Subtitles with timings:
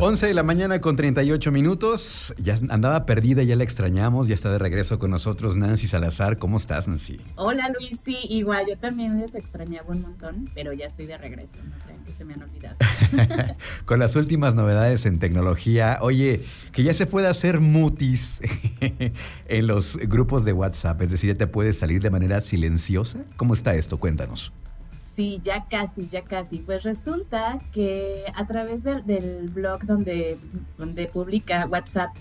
[0.00, 2.34] 11 de la mañana con 38 minutos.
[2.36, 4.26] Ya andaba perdida, ya la extrañamos.
[4.26, 6.36] Ya está de regreso con nosotros Nancy Salazar.
[6.36, 7.20] ¿Cómo estás, Nancy?
[7.36, 8.00] Hola, Luis.
[8.04, 8.66] Sí, igual.
[8.68, 11.58] Yo también les extrañaba un montón, pero ya estoy de regreso.
[11.64, 12.76] No crean que se me han olvidado.
[13.84, 15.98] con las últimas novedades en tecnología.
[16.02, 16.40] Oye,
[16.72, 18.40] que ya se puede hacer mutis
[19.48, 21.00] en los grupos de WhatsApp.
[21.02, 23.20] Es decir, ya te puedes salir de manera silenciosa.
[23.36, 23.98] ¿Cómo está esto?
[23.98, 24.52] Cuéntanos.
[25.14, 26.58] Sí, ya casi, ya casi.
[26.58, 30.38] Pues resulta que a través del, blog donde,
[30.76, 32.14] donde publica WhatsApp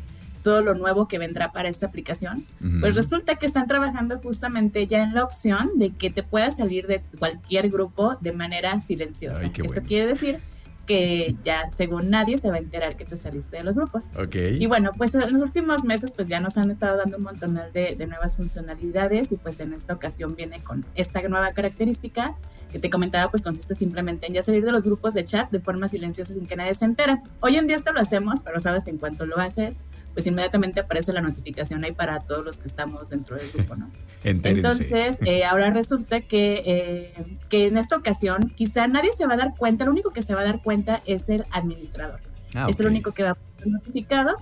[0.44, 2.45] todo lo nuevo que vendrá para esta aplicación,
[2.82, 6.85] pues resulta que están trabajando justamente ya en la opción de que te puedas salir
[6.85, 9.46] de cualquier grupo de manera silenciosa.
[9.46, 10.40] Esto quiere decir
[10.85, 14.07] que ya según nadie se va a enterar que te saliste de los grupos.
[14.35, 17.57] Y bueno, pues en los últimos meses pues ya nos han estado dando un montón
[17.73, 22.35] de, de nuevas funcionalidades y pues en esta ocasión viene con esta nueva característica
[22.73, 25.59] que te comentaba pues consiste simplemente en ya salir de los grupos de chat de
[25.59, 27.22] forma silenciosa sin que nadie se entere.
[27.40, 29.82] Hoy en día esto lo hacemos, pero sabes que en cuanto lo haces,
[30.16, 33.91] pues inmediatamente aparece la notificación ahí para todos los que estamos dentro del grupo, ¿no?
[34.24, 39.38] Entonces, eh, ahora resulta que, eh, que en esta ocasión quizá nadie se va a
[39.38, 42.21] dar cuenta, lo único que se va a dar cuenta es el administrador.
[42.55, 44.38] Ah, es el único que va a ser notificado.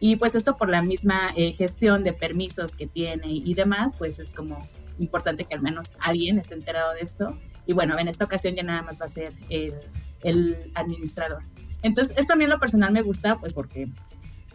[0.00, 4.18] Y pues esto por la misma eh, gestión de permisos que tiene y demás, pues
[4.18, 7.38] es como importante que al menos alguien esté enterado de esto.
[7.66, 9.74] Y bueno, en esta ocasión ya nada más va a ser el,
[10.22, 11.42] el administrador.
[11.82, 13.88] Entonces, esto a mí en lo personal me gusta, pues porque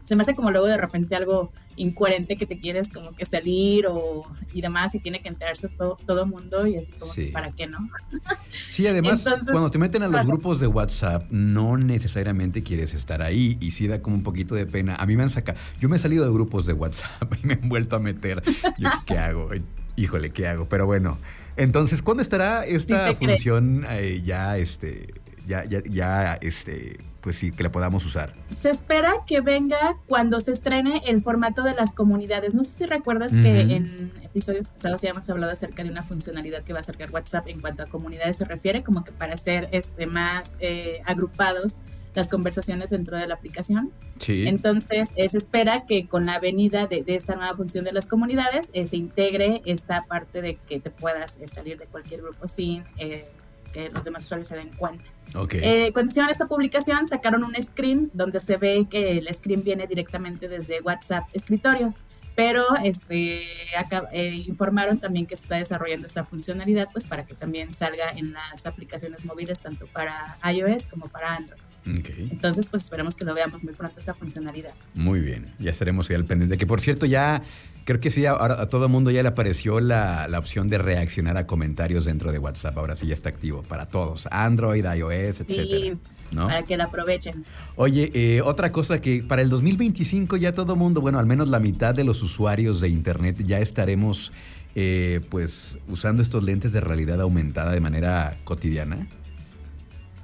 [0.03, 3.87] se me hace como luego de repente algo incoherente que te quieres como que salir
[3.87, 7.67] o y demás y tiene que enterarse todo todo mundo y así como para qué
[7.67, 7.89] no
[8.67, 13.57] sí además cuando te meten a los grupos de WhatsApp no necesariamente quieres estar ahí
[13.61, 14.95] y sí da como un poquito de pena.
[14.95, 17.53] A mí me han sacado yo me he salido de grupos de WhatsApp y me
[17.53, 18.43] han vuelto a meter.
[19.05, 19.49] Qué hago
[19.95, 21.17] híjole qué hago pero bueno
[21.61, 25.13] entonces, ¿cuándo estará esta función eh, ya, este,
[25.45, 28.33] ya, ya, ya, este, pues sí, que la podamos usar?
[28.49, 32.55] Se espera que venga cuando se estrene el formato de las comunidades.
[32.55, 36.63] No sé si recuerdas que en episodios pasados ya hemos hablado acerca de una funcionalidad
[36.63, 39.69] que va a acercar WhatsApp en cuanto a comunidades se refiere, como que para ser
[39.71, 41.81] este, más eh, agrupados
[42.13, 43.91] las conversaciones dentro de la aplicación.
[44.17, 44.47] Sí.
[44.47, 48.85] Entonces, se espera que con la venida de, esta nueva función de las comunidades eh,
[48.85, 53.25] se integre esta parte de que te puedas eh, salir de cualquier grupo sin eh,
[53.73, 55.05] que los demás usuarios se den cuenta.
[55.33, 55.93] Okay.
[55.93, 60.49] cuando hicieron esta publicación, sacaron un screen donde se ve que el screen viene directamente
[60.49, 61.93] desde WhatsApp escritorio
[62.35, 63.43] pero este
[64.47, 68.65] informaron también que se está desarrollando esta funcionalidad pues para que también salga en las
[68.65, 71.61] aplicaciones móviles tanto para iOS como para Android.
[71.85, 74.71] Entonces, pues esperemos que lo veamos muy pronto esta funcionalidad.
[74.93, 76.57] Muy bien, ya estaremos ahí al pendiente.
[76.57, 77.41] Que por cierto, ya
[77.85, 81.47] creo que sí, ahora a todo mundo ya le apareció la, opción de reaccionar a
[81.47, 82.77] comentarios dentro de WhatsApp.
[82.77, 85.97] Ahora sí ya está activo para todos: Android, iOS, etcétera.
[86.35, 87.43] Para que la aprovechen.
[87.75, 91.59] Oye, eh, otra cosa que para el 2025 ya todo mundo, bueno, al menos la
[91.59, 94.31] mitad de los usuarios de Internet ya estaremos
[94.73, 99.07] eh, pues usando estos lentes de realidad aumentada de manera cotidiana.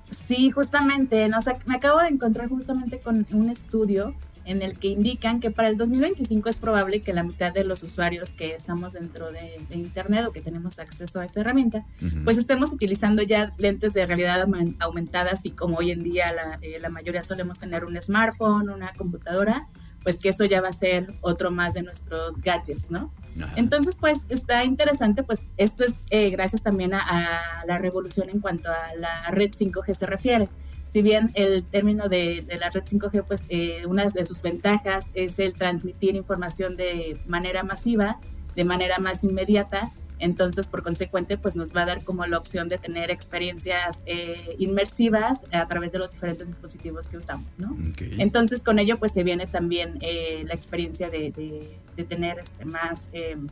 [0.09, 4.13] Sí, justamente, no, me acabo de encontrar justamente con un estudio
[4.47, 7.83] en el que indican que para el 2025 es probable que la mitad de los
[7.83, 11.85] usuarios que estamos dentro de, Internet o que tenemos acceso a esta herramienta,
[12.23, 14.47] pues estemos utilizando ya lentes de realidad
[14.79, 18.93] aumentada, así como hoy en día la, eh, la mayoría solemos tener un smartphone, una
[18.93, 19.67] computadora,
[20.07, 23.11] pues que eso ya va a ser otro más de nuestros gadgets, ¿no?
[23.57, 28.71] Entonces, pues está interesante, pues esto es eh, gracias también a, la revolución en cuanto
[28.71, 30.47] a la red 5G se refiere.
[30.87, 35.39] Si bien el término de, la red 5G, pues eh, una de sus ventajas es
[35.39, 38.17] el transmitir información de manera masiva,
[38.55, 42.67] de manera más inmediata, entonces, por consecuente, pues nos va a dar como la opción
[42.67, 47.77] de tener experiencias eh, inmersivas a través de los diferentes dispositivos que usamos, ¿no?
[48.17, 51.77] Entonces, con ello, pues se viene también eh, la experiencia de,
[52.07, 53.47] tener este, más em,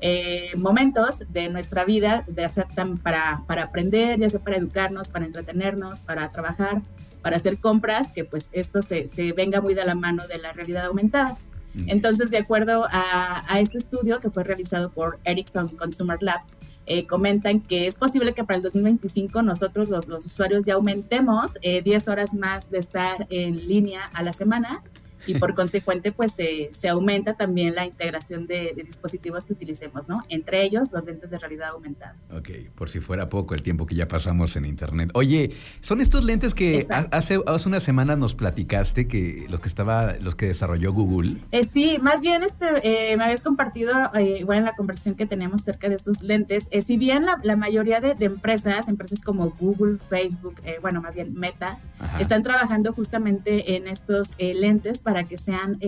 [0.00, 2.66] eh, momentos de nuestra vida, de hacer
[3.02, 6.82] para, para aprender, ya sea para educarnos, para entretenernos, para trabajar,
[7.22, 10.52] para hacer compras, que pues esto se, se venga muy de la mano de la
[10.52, 11.36] realidad aumentada.
[11.86, 16.40] Entonces, de acuerdo a, este estudio que fue realizado por Ericsson Consumer Lab,
[16.86, 21.86] eh, comentan que es posible que para el 2025 nosotros los, usuarios ya aumentemos 10
[21.86, 24.82] eh, horas más de estar en línea a la semana
[25.26, 30.22] y por consecuente pues se aumenta también la integración de, dispositivos que utilicemos, ¿no?
[30.28, 32.16] Entre ellos los lentes de realidad aumentada.
[32.32, 35.10] Ok, por si fuera poco el tiempo que ya pasamos en internet.
[35.14, 40.14] Oye, son estos lentes que hace, hace una semana nos platicaste que los que estaba,
[40.20, 41.36] los que desarrolló Google.
[41.52, 45.26] Eh, sí, más bien este, eh, me habías compartido eh, igual en la conversación que
[45.26, 46.68] teníamos cerca de estos lentes.
[46.86, 51.78] si bien la, mayoría de, empresas, empresas como Google, Facebook, bueno, más bien Meta,
[52.18, 55.78] están trabajando justamente en estos lentes para que sean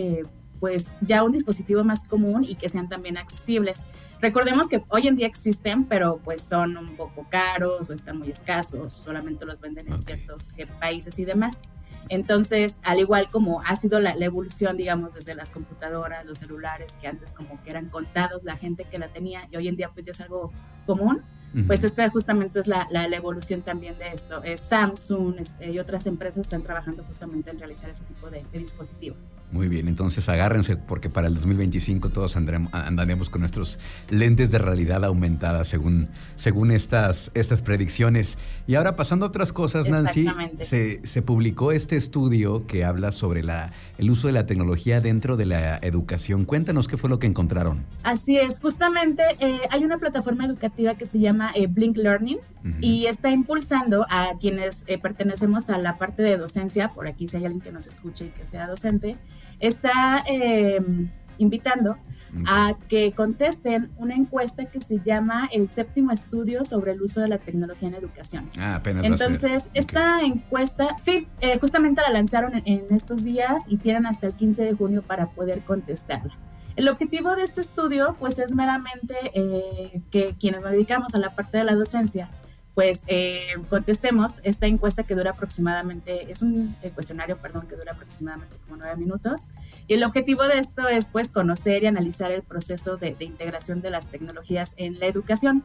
[0.63, 3.83] pues ya un dispositivo más común y que sean también accesibles.
[4.21, 8.31] Recordemos que hoy en día existen, pero pues son un poco caros o están muy
[8.31, 11.63] escasos, solamente los venden en ciertos países y demás.
[12.09, 17.09] Entonces, al igual como ha sido la, evolución, digamos, desde las computadoras, los celulares, que
[17.09, 20.07] antes como que eran contados la gente que la tenía y hoy en día pues
[20.07, 20.53] ya es algo
[20.87, 21.25] común,
[21.67, 24.41] pues esta justamente es la, la, evolución también de esto.
[24.57, 29.37] Samsung este, y otras empresas están trabajando justamente en realizar ese tipo de, dispositivos.
[29.51, 33.79] Muy bien, entonces agárrense porque para el 2025 todos andaremos con nuestros
[34.09, 38.39] lentes de realidad aumentada según, según estas, estas predicciones.
[38.67, 40.27] Y ahora pasando a otras cosas, Nancy,
[40.61, 45.37] se, se publicó este estudio que habla sobre la, el uso de la tecnología dentro
[45.37, 46.45] de la educación.
[46.45, 47.85] Cuéntanos qué fue lo que encontraron.
[48.03, 52.39] Así es, justamente eh, hay una plataforma educativa que se llama eh, Blink Learning
[52.81, 57.39] y está impulsando a quienes eh, pertenecemos a la parte de docencia, por aquí si
[57.39, 59.17] hay alguien que nos escuche y que sea docente,
[59.59, 61.09] está em,
[61.39, 61.99] invitando
[62.47, 67.29] a que contesten una encuesta que se llama el séptimo estudio sobre el uso de
[67.29, 68.49] la tecnología en educación.
[68.59, 69.05] Ah, apenas.
[69.05, 74.35] Entonces, esta encuesta, sí, eh, justamente la lanzaron en, estos días y tienen hasta el
[74.35, 76.33] 15 de junio para poder contestarla.
[76.77, 81.31] El objetivo de este estudio, pues, es meramente eh, que quienes nos dedicamos a la
[81.31, 82.31] parte de la docencia,
[82.75, 87.93] pues, eh, contestemos esta encuesta que dura aproximadamente, es un eh, cuestionario, perdón, que dura
[87.93, 89.51] aproximadamente como nueve minutos.
[89.87, 93.91] Y el objetivo de esto es, pues, conocer y analizar el proceso de integración de
[93.91, 95.65] las tecnologías en la educación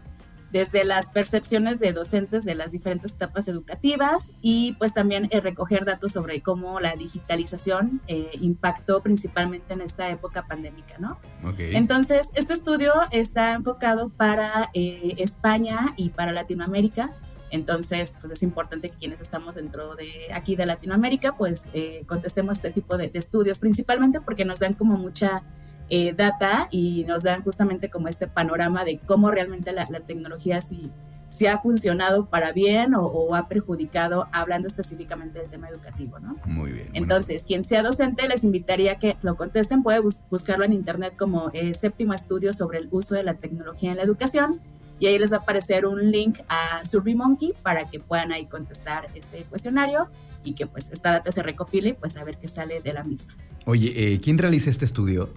[0.51, 5.85] desde las percepciones de docentes de las diferentes etapas educativas y pues también eh, recoger
[5.85, 11.17] datos sobre cómo la digitalización eh, impactó principalmente en esta época pandémica, ¿no?
[11.57, 17.11] Entonces, este estudio está enfocado para eh, España y para Latinoamérica.
[17.50, 21.71] Entonces, pues es importante que quienes estamos dentro de aquí de Latinoamérica, pues
[22.05, 25.43] contestemos este tipo de, de estudios, principalmente porque nos dan como mucha
[25.89, 30.92] eh, data y nos dan justamente como este panorama de cómo realmente la, tecnología si,
[31.30, 36.36] si, ha funcionado para bien o, ha perjudicado, hablando específicamente del tema educativo, ¿no?
[36.45, 36.89] Muy bien.
[36.94, 41.51] Entonces, quien sea docente, les invitaría a que lo contesten, puede buscarlo en internet como
[41.54, 44.62] eh, séptimo estudio sobre el uso de la tecnología en la educación
[45.00, 49.07] y ahí les va a aparecer un link a SurveyMonkey para que puedan ahí contestar
[49.16, 50.10] este cuestionario
[50.44, 53.04] y que pues esta data se recopile y pues a ver qué sale de la
[53.04, 53.36] misma.
[53.66, 55.30] Oye, eh, ¿quién realiza este estudio?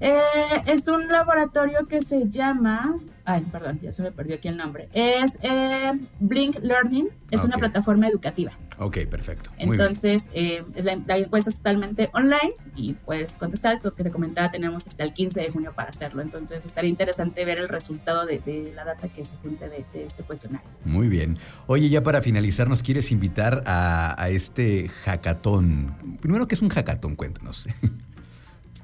[0.00, 0.18] Eh,
[0.66, 4.88] es un laboratorio que se llama, ay, perdón, ya se me perdió aquí el nombre.
[4.92, 8.52] Es eh, Blink Learning, es una plataforma educativa.
[8.78, 9.50] Ok, perfecto.
[9.58, 13.78] Entonces, eh, la, encuesta es totalmente online y puedes contestar.
[13.82, 16.22] Lo que te comentaba, tenemos hasta el 15 de junio para hacerlo.
[16.22, 20.66] Entonces, estaría interesante ver el resultado de, la data que se junte de, este cuestionario.
[20.86, 21.36] Muy bien.
[21.66, 25.94] Oye, ya para finalizar, ¿nos quieres invitar a, a este hackathon?
[26.22, 27.16] Primero, ¿qué es un hackathon?
[27.16, 27.68] Cuéntanos.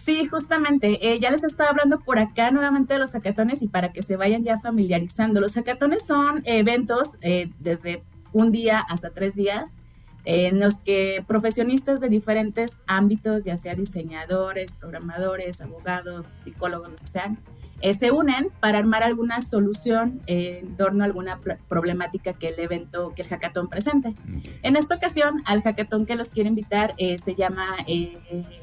[0.07, 1.13] Sí, justamente.
[1.13, 4.15] Eh, ya les estaba hablando por acá nuevamente de los hackatones y para que se
[4.15, 5.41] vayan ya familiarizando.
[5.41, 9.79] Los hackatones son eventos eh, desde un día hasta tres días
[10.25, 17.07] en los que profesionistas de diferentes ámbitos, ya sea diseñadores, programadores, abogados, psicólogos, lo que
[17.07, 17.39] sean,
[17.83, 21.39] eh, se unen para armar alguna solución en torno a alguna
[21.69, 24.15] problemática que el evento, que el hackathon presente.
[24.63, 28.17] En esta ocasión, al hackathon que los quiero invitar eh, se llama eh,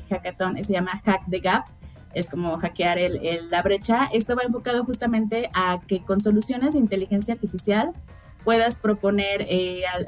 [0.10, 1.66] hackathon, se llama Hack the Gap.
[2.16, 4.10] Es como hackear el, la brecha.
[4.12, 7.92] Esto va enfocado justamente a que con soluciones de inteligencia artificial
[8.44, 9.48] puedas proponer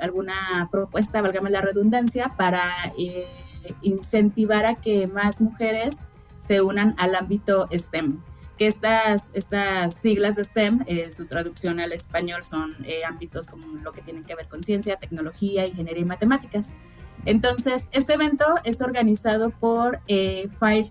[0.02, 2.62] alguna propuesta, valgame la redundancia, para
[3.82, 6.02] incentivar a que más mujeres
[6.38, 8.22] se unan al ámbito STEM
[8.58, 13.68] que estas, estas siglas de STEM, eh, su traducción al español son eh, ámbitos como
[13.82, 16.74] lo que tienen que ver con ciencia, tecnología, ingeniería y matemáticas.
[17.26, 20.88] Entonces, este evento es organizado por eh, Fire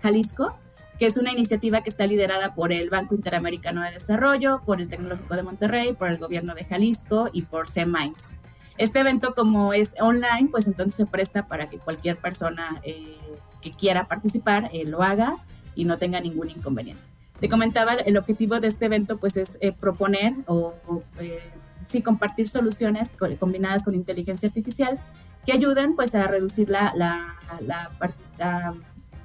[0.00, 0.56] Jalisco,
[0.98, 4.88] que es una iniciativa que está liderada por el Banco Interamericano de Desarrollo, por el
[4.88, 8.36] Tecnológico de Monterrey, por el Gobierno de Jalisco y por C-Minds.
[8.78, 14.06] Este evento, como es online, pues entonces se presta para que cualquier persona que quiera
[14.08, 15.36] participar lo haga
[15.74, 17.02] y no tenga ningún inconveniente.
[17.40, 20.74] Te comentaba, el objetivo de este evento pues es eh, proponer o,
[21.18, 21.40] eh,
[21.86, 23.10] sí, compartir soluciones
[23.40, 24.98] combinadas con inteligencia artificial
[25.44, 27.90] que ayuden pues a reducir la, la,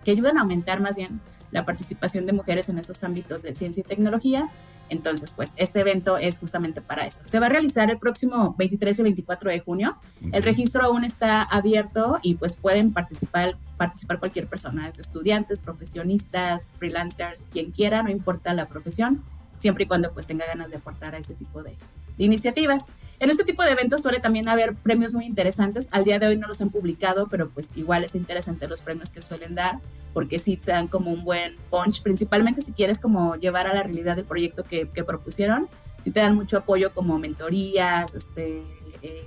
[0.03, 3.81] que ayuden a aumentar más bien la participación de mujeres en estos ámbitos de ciencia
[3.81, 4.47] y tecnología.
[4.89, 7.23] Entonces, pues este evento es justamente para eso.
[7.25, 9.97] Se va a realizar el próximo 23 y 24 de junio.
[10.31, 16.73] El registro aún está abierto y pues pueden participar, participar cualquier persona, desde estudiantes, profesionistas,
[16.77, 19.23] freelancers, quien quiera, no importa la profesión,
[19.57, 21.75] siempre y cuando pues tenga ganas de aportar a este tipo de,
[22.17, 22.87] de iniciativas.
[23.19, 25.87] En este tipo de eventos suele también haber premios muy interesantes.
[25.91, 29.09] Al día de hoy no los han publicado, pero pues igual es interesante los premios
[29.09, 29.79] que suelen dar,
[30.13, 33.81] porque sí te dan como un buen punch, principalmente si quieres como llevar a la
[33.81, 35.67] realidad el proyecto que, propusieron.
[36.03, 38.61] Sí te dan mucho apoyo como mentorías, este,
[39.01, 39.23] eh,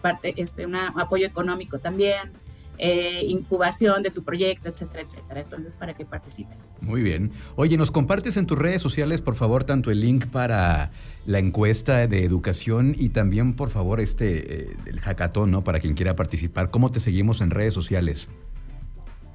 [0.00, 2.32] parte, este, un apoyo económico también.
[2.78, 5.40] Eh, incubación de tu proyecto, etcétera, etcétera.
[5.40, 6.56] Entonces, para que participen.
[6.80, 7.30] Muy bien.
[7.56, 10.90] Oye, ¿nos compartes en tus redes sociales, por favor, tanto el link para
[11.26, 15.64] la encuesta de educación y también, por favor, este, eh, el hackathon, ¿no?
[15.64, 16.70] Para quien quiera participar.
[16.70, 18.28] ¿Cómo te seguimos en redes sociales?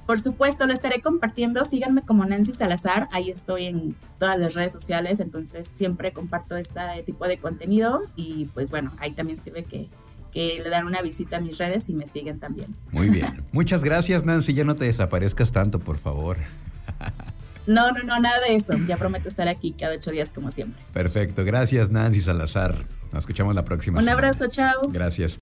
[0.06, 1.64] Por supuesto, lo estaré compartiendo.
[1.64, 3.08] Síganme como Nancy Salazar.
[3.12, 5.20] Ahí estoy en todas las redes sociales.
[5.20, 8.00] Entonces, siempre comparto este tipo de contenido.
[8.16, 9.88] Y pues bueno, ahí también se ve que
[10.32, 12.68] que le dan una visita a mis redes y me siguen también.
[12.90, 13.42] Muy bien.
[13.52, 14.54] Muchas gracias, Nancy.
[14.54, 16.38] Ya no te desaparezcas tanto, por favor.
[17.66, 18.74] No, no, no, nada de eso.
[18.88, 20.82] Ya prometo estar aquí cada ocho días como siempre.
[20.92, 21.44] Perfecto.
[21.44, 22.74] Gracias, Nancy Salazar.
[23.12, 24.00] Nos escuchamos la próxima.
[24.00, 24.88] Un abrazo, chao.
[24.88, 25.30] Gracias.